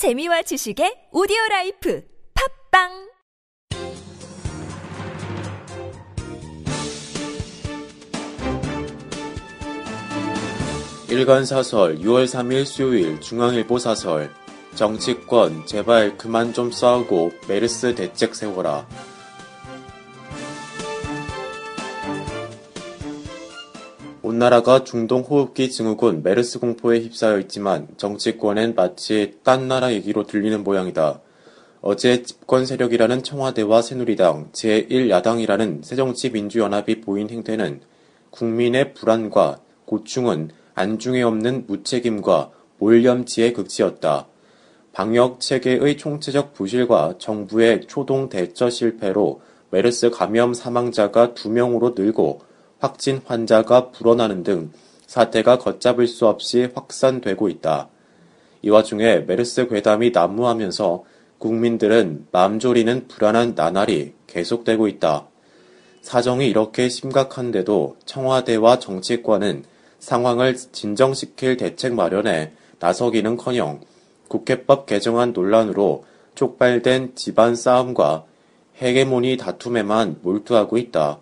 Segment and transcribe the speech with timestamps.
[0.00, 2.02] 재미와 지식의 오디오 라이프
[2.72, 2.88] 팟빵
[11.10, 14.30] 일간 사설 6월 3일 수요일 중앙일보 사설
[14.74, 18.88] 정치권 제발 그만 좀 싸우고 메르스 대책 세워라.
[24.40, 30.64] 온 나라가 중동 호흡기 증후군 메르스 공포에 휩싸여 있지만 정치권엔 마치 딴 나라 얘기로 들리는
[30.64, 31.20] 모양이다.
[31.82, 37.82] 어제 집권 세력이라는 청와대와 새누리당, 제1야당이라는 새정치민주연합이 보인 행태는
[38.30, 44.26] 국민의 불안과 고충은 안중에 없는 무책임과 몰염치의 극치였다.
[44.94, 52.48] 방역 체계의 총체적 부실과 정부의 초동 대처 실패로 메르스 감염 사망자가 2명으로 늘고
[52.80, 54.72] 확진 환자가 불어나는 등
[55.06, 57.88] 사태가 걷잡을 수 없이 확산되고 있다.
[58.62, 61.04] 이 와중에 메르스 괴담이 난무하면서
[61.38, 65.26] 국민들은 마음 졸이는 불안한 나날이 계속되고 있다.
[66.02, 69.64] 사정이 이렇게 심각한데도 청와대와 정치권은
[69.98, 73.80] 상황을 진정시킬 대책 마련에 나서기는 커녕
[74.28, 78.24] 국회법 개정안 논란으로 촉발된 집안 싸움과
[78.80, 81.20] 헤게모니 다툼에만 몰두하고 있다.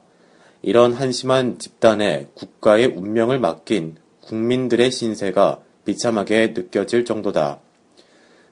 [0.62, 7.60] 이런 한심한 집단에 국가의 운명을 맡긴 국민들의 신세가 비참하게 느껴질 정도다.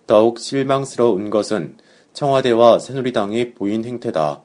[0.07, 1.77] 더욱 실망스러운 것은
[2.13, 4.43] 청와대와 새누리당이 보인 행태다.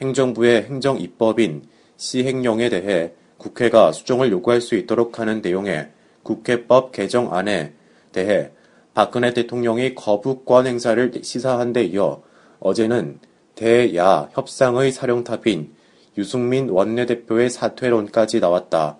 [0.00, 1.62] 행정부의 행정 입법인
[1.96, 5.90] 시행령에 대해 국회가 수정을 요구할 수 있도록 하는 내용의
[6.22, 7.72] 국회법 개정안에
[8.12, 8.50] 대해
[8.94, 12.22] 박근혜 대통령이 거부권 행사를 시사한 데 이어
[12.60, 13.18] 어제는
[13.54, 15.72] 대야 협상의 사령탑인
[16.18, 18.98] 유승민 원내대표의 사퇴론까지 나왔다.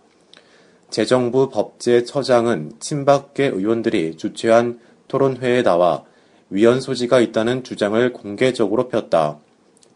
[0.88, 6.04] 재정부 법제처장은 친박계 의원들이 주최한 토론회에 나와
[6.50, 9.38] 위헌 소지가 있다는 주장을 공개적으로 폈다.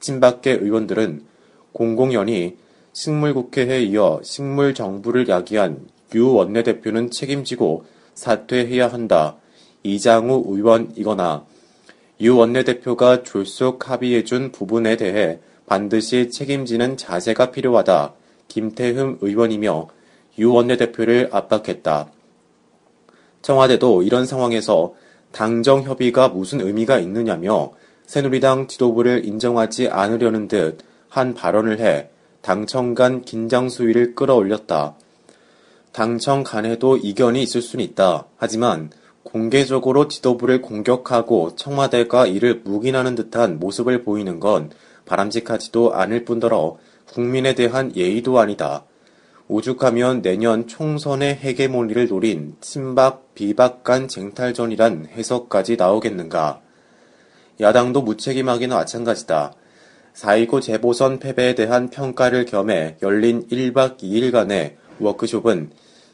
[0.01, 1.25] 친박계 의원들은
[1.73, 2.57] 공공연히
[2.93, 7.85] 식물국회에 이어 식물정부를 야기한 유 원내대표는 책임지고
[8.15, 9.37] 사퇴해야 한다.
[9.85, 11.47] 이장우 의원이거나
[12.21, 15.39] 유 원내대표가 졸속 합의해준 부분에 대해
[15.73, 18.13] 반드시 책임지는 자세가 필요하다.
[18.49, 19.89] 김태흠 의원이며
[20.39, 22.11] 유 원내대표를 압박했다.
[23.41, 24.93] 청와대도 이런 상황에서
[25.33, 27.73] 당정 협의가 무슨 의미가 있느냐며
[28.05, 32.11] 새누리당 지도부를 인정하지 않으려는 듯 한 발언을 해
[32.43, 34.97] 당청 간 긴장 수위를 끌어올렸다.
[35.93, 38.27] 당청 간에도 이견이 있을 수는 있다.
[38.37, 38.91] 하지만
[39.23, 44.71] 공개적으로 지도부를 공격하고 청와대가 이를 묵인하는 듯한 모습을 보이는 건
[45.07, 46.77] 바람직하지도 않을 뿐더러
[47.13, 48.85] 국민에 대한 예의도 아니다.
[49.49, 56.61] 오죽하면 내년 총선의 헤게모니를 노린 친박 비박 간 쟁탈전이란 해석까지 나오겠는가.
[57.61, 59.53] 야당도 무책임하기는 마찬가지다.
[60.15, 65.71] 4.29 재보선 패배에 대한 평가를 겸해 열린 1박 2일간의 워크숍은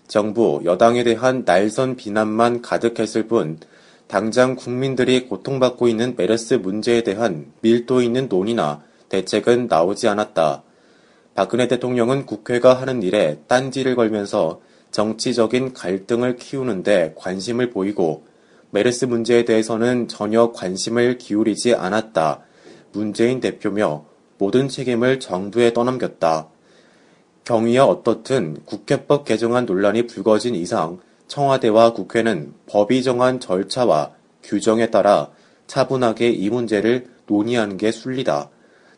[0.06, 3.58] 정부, 여당에 대한 날선 비난만 가득했을 뿐
[4.08, 10.62] 당장 국민들이 고통받고 있는 메르스 문제에 대한 밀도 있는 논의나 대책은 나오지 않았다.
[11.34, 14.60] 박근혜 대통령은 국회가 하는 일에 딴지를 걸면서
[14.90, 18.24] 정치적인 갈등을 키우는데 관심을 보이고
[18.70, 22.40] 메르스 문제에 대해서는 전혀 관심을 기울이지 않았다.
[22.92, 24.06] 문재인 대표며
[24.38, 26.48] 모든 책임을 정부에 떠넘겼다.
[27.44, 30.98] 경위야 어떻든 국회법 개정안 논란이 불거진 이상
[31.28, 34.12] 청와대와 국회는 법이 정한 절차와
[34.42, 35.30] 규정에 따라
[35.66, 38.50] 차분하게 이 문제를 논의하는 게 순리다.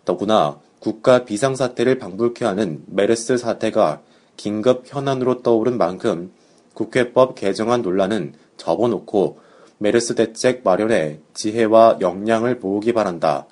[0.04, 4.00] 더구나 국가 비상사태를 방불케 하는 메르스 사태가
[4.36, 6.32] 긴급 현안으로 떠오른 만큼
[6.74, 9.38] 국회법 개정안 논란은 접어놓고
[9.78, 13.46] 메르스 대책 마련에 지혜와 역량을 모으기 바란다.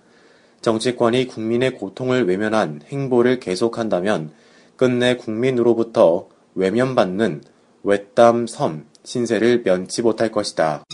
[0.60, 4.30] 정치권이 국민의 고통을 외면한 행보를 계속한다면
[4.76, 7.42] 끝내 국민으로부터 외면받는
[7.82, 10.84] 외땀 섬 신세를 면치 못할 것이다.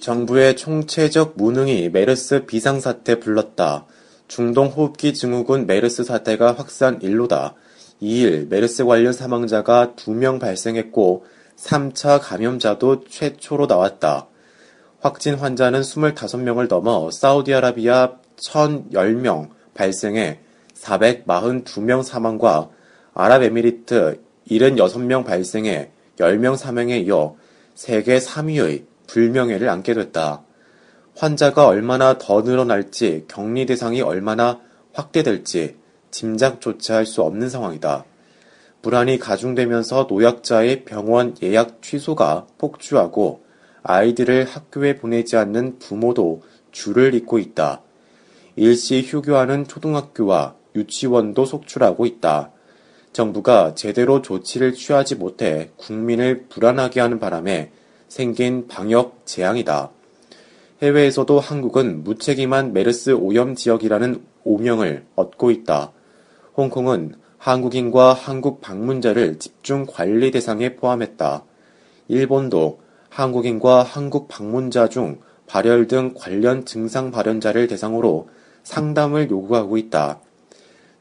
[0.00, 3.86] 정부의 총체적 무능이 메르스 비상사태 불렀다.
[4.28, 7.54] 중동 호흡기 증후군 메르스 사태가 확산 일로다.
[8.00, 11.24] 2일 메르스 관련 사망자가 2명 발생했고
[11.56, 14.28] 3차 감염자도 최초로 나왔다.
[15.00, 20.40] 확진 환자는 25명을 넘어 사우디아라비아 1,010명 발생해
[20.86, 22.70] 442명 사망과
[23.14, 27.36] 아랍에미리트 76명 발생해 10명 사망에 이어
[27.74, 30.42] 세계 3위의 불명예를 안게 됐다.
[31.16, 34.60] 환자가 얼마나 더 늘어날지 격리 대상이 얼마나
[34.92, 35.76] 확대될지
[36.10, 38.04] 짐작조차 할 수 없는 상황이다.
[38.82, 43.44] 불안이 가중되면서 노약자의 병원 예약 취소가 폭주하고
[43.82, 47.82] 아이들을 학교에 보내지 않는 부모도 줄을 잇고 있다.
[48.56, 52.52] 일시 휴교하는 초등학교와 유치원도 속출하고 있다.
[53.12, 57.70] 정부가 제대로 조치를 취하지 못해 국민을 불안하게 하는 바람에
[58.08, 59.90] 생긴 방역 재앙이다.
[60.82, 65.92] 해외에서도 한국은 무책임한 메르스 오염 지역이라는 오명을 얻고 있다.
[66.56, 71.44] 홍콩은 한국인과 한국 방문자를 집중 관리 대상에 포함했다.
[72.08, 78.28] 일본도 한국인과 한국 방문자 중 발열 등 관련 증상 발현자를 대상으로
[78.62, 80.20] 상담을 요구하고 있다.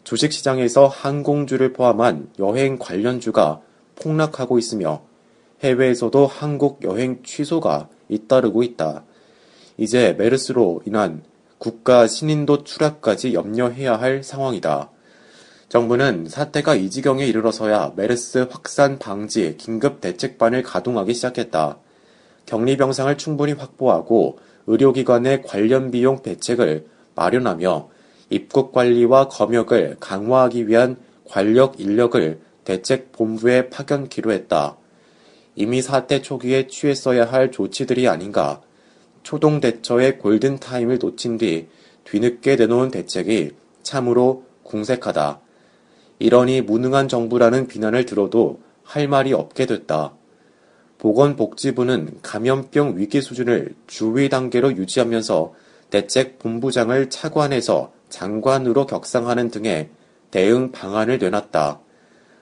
[0.06, 3.60] 주식시장에서 항공주를 포함한 여행 관련주가
[3.96, 5.02] 폭락하고 있으며
[5.64, 9.04] 해외에서도 한국 여행 취소가 잇따르고 있다.
[9.78, 11.24] 이제 메르스로 인한
[11.58, 14.92] 국가 신인도 추락까지 염려해야 할 상황이다.
[15.70, 21.80] 정부는 사태가 이 지경에 이르러서야 메르스 확산 방지 긴급 대책반을 가동하기 시작했다.
[22.46, 24.38] 격리 병상을 충분히 확보하고
[24.68, 26.86] 의료기관의 관련 비용 대책을
[27.16, 27.95] 마련하며
[28.30, 34.78] 입국 관리와 검역을 강화하기 위한 관련 인력을 대책 본부에 파견키로 했다.
[35.56, 38.62] 이미 사태 초기에 취했어야 할 조치들이 아닌가.
[39.24, 41.68] 초동 대처의 골든 타임을 놓친 뒤
[42.04, 43.52] 뒤늦게 내놓은 대책이
[43.84, 45.40] 참으로 궁색하다.
[46.20, 50.14] 이러니 무능한 정부라는 비난을 들어도 할 말이 없게 됐다.
[50.98, 55.54] 보건복지부는 감염병 위기 수준을 주의 단계로 유지하면서
[55.90, 59.90] 대책 본부장을 차관해서 장관으로 격상하는 등의
[60.32, 61.80] 대응 방안을 내놨다.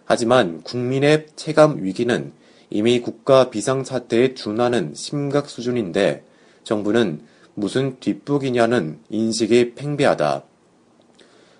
[0.05, 2.33] 하지만 국민의 체감 위기는
[2.69, 6.23] 이미 국가 비상사태에 준하는 심각 수준인데
[6.63, 7.21] 정부는
[7.53, 10.43] 무슨 뒷북이냐는 인식이 팽배하다.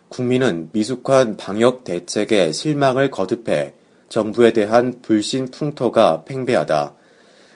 [0.10, 3.74] 국민은 미숙한 방역 대책에 실망을 거듭해
[4.10, 6.94] 정부에 대한 불신 풍토가 팽배하다.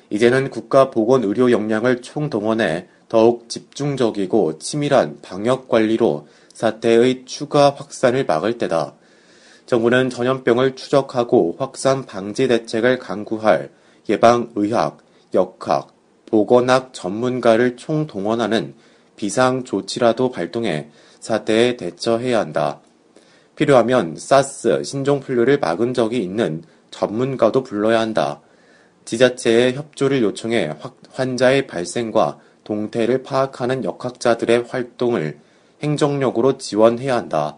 [0.10, 8.58] 이제는 국가 보건 의료 역량을 총동원해 더욱 집중적이고 치밀한 방역 관리로 사태의 추가 확산을 막을
[8.58, 8.94] 때다.
[9.66, 13.70] 정부는 전염병을 추적하고 확산 방지 대책을 강구할
[14.10, 14.98] 예방의학,
[15.34, 15.94] 역학,
[16.26, 18.76] 보건학 전문가를 총동원하는
[19.16, 20.90] 비상 조치라도 발동해
[21.20, 22.80] 사태에 대처해야 한다.
[23.56, 28.42] 필요하면 사스, 신종플루를 막은 적이 있는 전문가도 불러야 한다.
[29.06, 30.76] 지자체의 협조를 요청해
[31.12, 35.38] 환자의 발생과 동태를 파악하는 역학자들의 활동을
[35.82, 37.56] 행정력으로 지원해야 한다.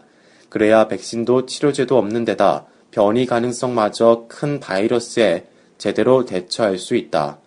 [0.48, 5.46] 그래야 백신도 치료제도 없는 데다 변이 가능성마저 큰 바이러스에
[5.78, 7.38] 제대로 대처할 수 있다.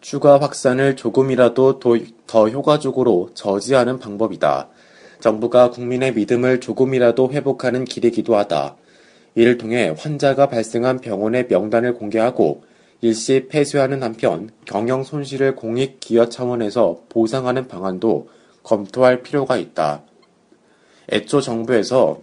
[0.00, 1.80] 추가 확산을 조금이라도
[2.26, 4.68] 더 효과적으로 저지하는 방법이다.
[5.18, 8.76] 정부가 국민의 믿음을 조금이라도 회복하는 길이기도 하다.
[9.34, 12.62] 이를 통해 환자가 발생한 병원의 명단을 공개하고
[13.04, 18.30] 일시 폐쇄하는 한편 경영 손실을 공익 기여 차원에서 보상하는 방안도
[18.62, 20.04] 검토할 필요가 있다.
[21.12, 22.22] 애초 정부에서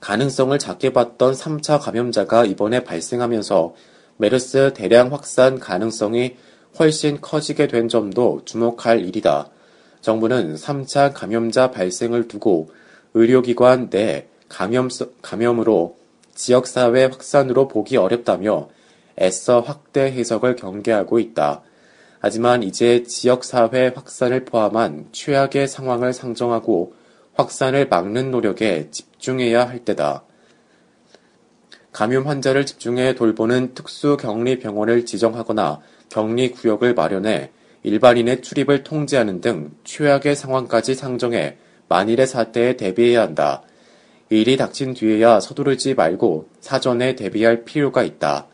[0.00, 3.76] 가능성을 작게 봤던 3차 감염자가 이번에 발생하면서
[4.16, 6.34] 메르스 대량 확산 가능성이
[6.76, 9.48] 훨씬 커지게 된 점도 주목할 일이다.
[10.00, 12.70] 정부는 3차 감염자 발생을 두고
[13.14, 14.88] 의료기관 내 감염,
[15.22, 15.96] 감염으로
[16.34, 18.70] 지역사회 확산으로 보기 어렵다며
[19.20, 21.62] 애써 확대 해석을 경계하고 있다.
[22.20, 26.94] 하지만 이제 지역사회 확산을 포함한 최악의 상황을 상정하고
[27.34, 30.24] 확산을 막는 노력에 집중해야 할 때다.
[31.92, 37.50] 감염 환자를 집중해 돌보는 특수 격리 병원을 지정하거나 격리 구역을 마련해
[37.82, 41.56] 일반인의 출입을 통제하는 등 최악의 상황까지 상정해
[41.88, 43.62] 만일의 사태에 대비해야 한다.
[44.30, 48.46] 일이 닥친 뒤에야 서두르지 말고 사전에 대비할 필요가 있다.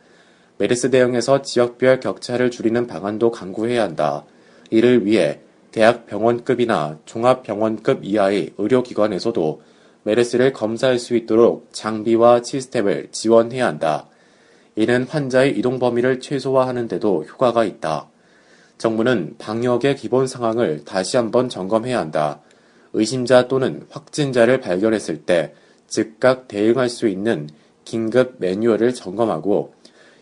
[0.56, 4.24] 메르스 대응에서 지역별 격차를 줄이는 방안도 강구해야 한다.
[4.70, 5.40] 이를 위해
[5.72, 9.62] 대학 병원급이나 종합병원급 이하의 의료기관에서도
[10.04, 14.06] 메르스를 검사할 수 있도록 장비와 시스템을 지원해야 한다.
[14.76, 18.08] 이는 환자의 이동 범위를 최소화하는 데도 효과가 있다.
[18.78, 22.40] 정부는 방역의 기본 상황을 다시 한번 점검해야 한다.
[22.92, 25.54] 의심자 또는 확진자를 발견했을 때
[25.88, 27.48] 즉각 대응할 수 있는
[27.84, 29.74] 긴급 매뉴얼을 점검하고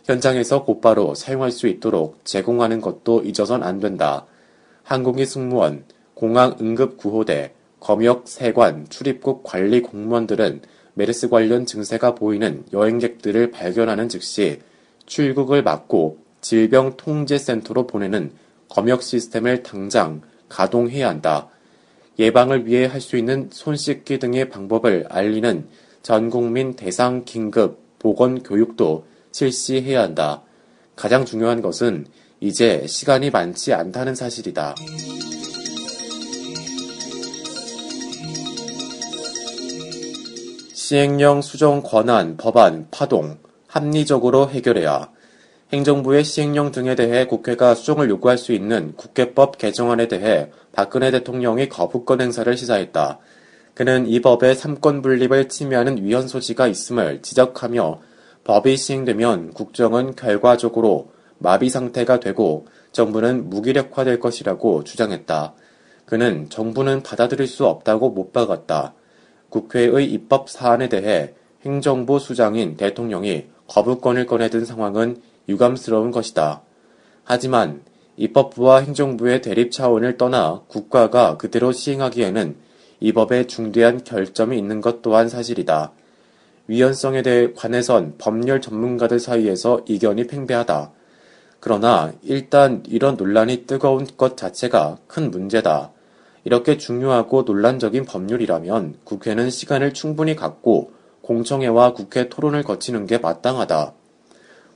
[0.05, 4.27] 현장에서 곧바로 사용할 수 있도록 제공하는 것도 잊어선 안 된다.
[4.83, 10.63] 항공기 승무원, 공항 응급구호대, 검역 세관, 출입국 관리 공무원들은
[10.95, 14.61] 메르스 관련 증세가 보이는 여행객들을 발견하는 즉시
[15.07, 18.33] 출국을 막고 질병 통제센터로 보내는
[18.69, 21.49] 검역 시스템을 당장 가동해야 한다.
[22.19, 25.67] 예방을 위해 할 수 있는 손 씻기 등의 방법을 알리는
[26.03, 30.43] 전 국민 대상 긴급 보건 교육도 실시해야 한다.
[30.95, 32.07] 가장 중요한 것은
[32.41, 34.75] 이제 시간이 많지 않다는 사실이다.
[40.75, 45.11] 시행령 수정 권한 법안 파동 합리적으로 해결해야
[45.73, 52.21] 행정부의 시행령 등에 대해 국회가 수정을 요구할 수 있는 국회법 개정안에 대해 박근혜 대통령이 거부권
[52.21, 53.19] 행사를 시사했다.
[53.73, 58.01] 그는 이 법의 삼권 분립을 침해하는 위헌 소지가 있음을 지적하며
[58.45, 65.55] 법이 시행되면 국정은 결과적으로 마비 상태가 되고 정부는 무기력화될 것이라고 주장했다.
[66.05, 68.95] 그는 정부는 받아들일 수 없다고 못 박았다.
[69.49, 71.35] 국회의 입법 사안에 대해
[71.65, 76.63] 행정부 수장인 대통령이 거부권을 꺼내든 상황은 유감스러운 것이다.
[77.25, 77.83] 하지만
[78.17, 82.57] 입법부와 행정부의 대립 차원을 떠나 국가가 그대로 시행하기에는
[83.01, 85.93] 이 법에 중대한 결점이 있는 것 또한 사실이다.
[86.73, 90.91] 위헌성에 대해 관해선 법률 전문가들 사이에서 이견이 팽배하다.
[91.61, 95.91] 그러나 일단 이런 논란이 뜨거운 것 자체가 큰 문제다.
[96.45, 103.93] 이렇게 중요하고 논란적인 법률이라면 국회는 시간을 충분히 갖고 공청회와 국회 토론을 거치는 게 마땅하다.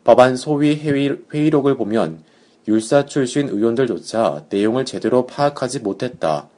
[0.05, 2.23] 법안 소위 회의록을 보면
[2.69, 6.51] 율사 출신 의원들조차 내용을 제대로 파악하지 못했다.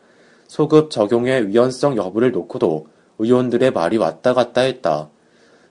[0.49, 2.89] 소급 적용의 위헌성 여부를 놓고도
[3.21, 5.11] 의원들의 말이 왔다 갔다 했다.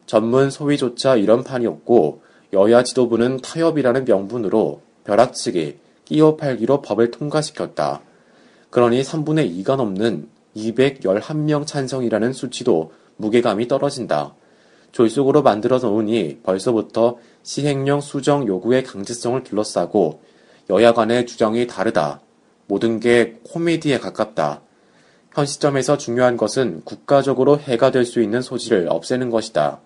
[0.08, 2.22] 전문 소위조차 이런 판이었고
[2.54, 8.02] 여야 지도부는 타협이라는 명분으로 벼락치기, 끼어 팔기로 법을 통과시켰다.
[8.70, 14.34] 그러니 3분의 2가 넘는 211명 찬성이라는 수치도 무게감이 떨어진다.
[14.94, 20.22] 졸속으로 만들어 놓으니 벌써부터 시행령 수정 요구의 강제성을 둘러싸고
[20.70, 22.22] 여야 간의 주장이 다르다.
[22.68, 24.62] 모든 게 코미디에 가깝다.
[25.34, 29.82] 현 시점에서 중요한 것은 국가적으로 해가 될 수 있는 소지를 없애는 것이다.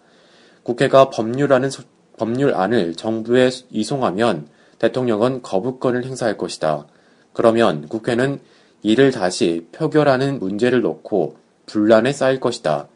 [0.63, 1.69] 국회가 법률안을,
[2.17, 4.47] 법률안을 정부에 이송하면
[4.79, 6.87] 대통령은 거부권을 행사할 것이다.
[7.33, 8.39] 그러면 국회는
[8.83, 12.87] 이를 다시 표결하는 문제를 놓고 분란에 쌓일 것이다.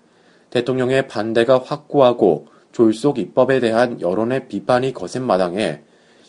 [0.50, 5.82] 대통령의 반대가 확고하고 졸속 입법에 대한 여론의 비판이 거센 마당에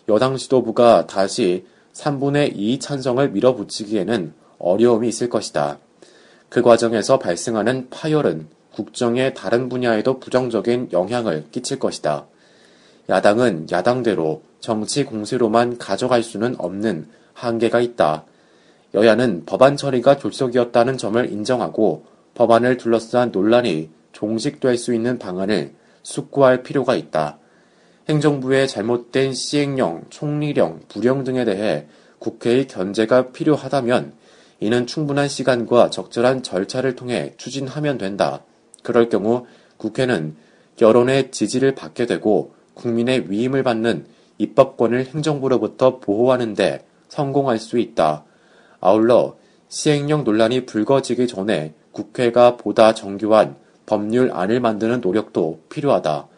[0.08, 5.78] 여당 지도부가 다시 3분의 2 찬성을 밀어붙이기에는 어려움이 있을 것이다.
[6.48, 12.26] 그 과정에서 발생하는 파열은 국정의 다른 분야에도 부정적인 영향을 끼칠 것이다.
[13.08, 18.24] 야당은 야당대로 정치 공세로만 가져갈 수는 없는 한계가 있다.
[18.92, 22.04] 여야는 법안 처리가 졸속이었다는 점을 인정하고
[22.34, 27.38] 법안을 둘러싼 논란이 종식될 수 있는 방안을 숙고할 필요가 있다.
[28.10, 31.86] 행정부의 잘못된 시행령, 총리령, 부령 등에 대해
[32.18, 34.12] 국회의 견제가 필요하다면
[34.60, 38.42] 이는 충분한 시간과 적절한 절차를 통해 추진하면 된다.
[38.86, 39.46] 그럴 경우
[39.78, 40.36] 국회는
[40.80, 44.06] 여론의 지지를 받게 되고 국민의 위임을 받는
[44.38, 48.22] 입법권을 행정부로부터 보호하는데 성공할 수 있다.
[48.80, 49.34] 아울러
[49.68, 56.28] 시행령 논란이 불거지기 전에 국회가 보다 정교한 법률안을 만드는 노력도 필요하다.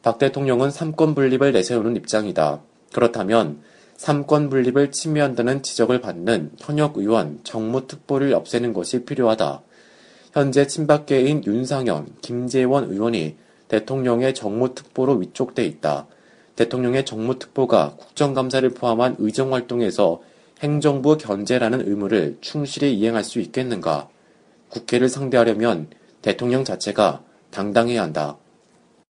[0.00, 2.62] 박 대통령은 삼권 분립을 내세우는 입장이다.
[2.94, 3.60] 그렇다면
[3.98, 9.60] 삼권 분립을 침해한다는 지적을 받는 현역 의원 정무특보를 없애는 것이 필요하다.
[10.34, 13.36] 현재 친박계인 윤상현, 김재원 의원이
[13.68, 16.08] 대통령의 정무특보로 위촉돼 있다.
[16.56, 20.22] 대통령의 정무특보가 국정감사를 포함한 의정활동에서
[20.58, 24.08] 행정부 견제라는 의무를 충실히 이행할 수 있겠는가?
[24.70, 25.86] 국회를 상대하려면
[26.20, 27.22] 대통령 자체가
[27.52, 28.36] 당당해야 한다.